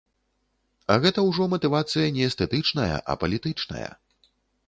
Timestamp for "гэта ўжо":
1.03-1.43